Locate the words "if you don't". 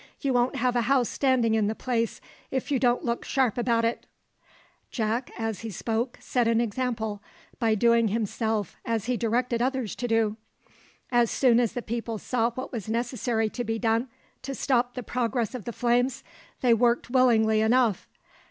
2.49-3.05